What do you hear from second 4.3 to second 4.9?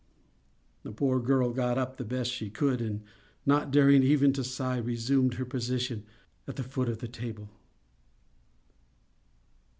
to sigh,